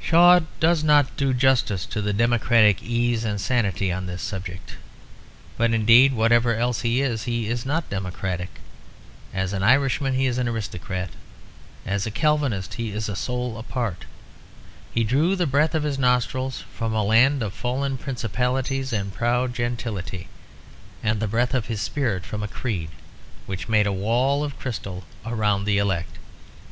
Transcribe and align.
Shaw 0.00 0.40
does 0.58 0.82
not 0.82 1.16
do 1.16 1.32
justice 1.32 1.86
to 1.86 2.02
the 2.02 2.12
democratic 2.12 2.82
ease 2.82 3.22
and 3.24 3.40
sanity 3.40 3.92
on 3.92 4.06
this 4.06 4.20
subject; 4.20 4.74
but 5.56 5.72
indeed, 5.72 6.12
whatever 6.12 6.56
else 6.56 6.80
he 6.80 7.00
is, 7.00 7.22
he 7.22 7.46
is 7.48 7.64
not 7.64 7.88
democratic. 7.88 8.48
As 9.32 9.52
an 9.52 9.62
Irishman 9.62 10.14
he 10.14 10.26
is 10.26 10.38
an 10.38 10.48
aristocrat, 10.48 11.10
as 11.86 12.04
a 12.04 12.10
Calvinist 12.10 12.74
he 12.74 12.90
is 12.90 13.08
a 13.08 13.14
soul 13.14 13.56
apart; 13.58 14.06
he 14.92 15.04
drew 15.04 15.36
the 15.36 15.46
breath 15.46 15.76
of 15.76 15.84
his 15.84 16.00
nostrils 16.00 16.64
from 16.74 16.92
a 16.92 17.04
land 17.04 17.40
of 17.40 17.54
fallen 17.54 17.96
principalities 17.96 18.92
and 18.92 19.14
proud 19.14 19.54
gentility, 19.54 20.26
and 21.00 21.20
the 21.20 21.28
breath 21.28 21.54
of 21.54 21.66
his 21.66 21.80
spirit 21.80 22.24
from 22.24 22.42
a 22.42 22.48
creed 22.48 22.90
which 23.46 23.68
made 23.68 23.86
a 23.86 23.92
wall 23.92 24.42
of 24.42 24.58
crystal 24.58 25.04
around 25.24 25.64
the 25.64 25.78
elect. 25.78 26.16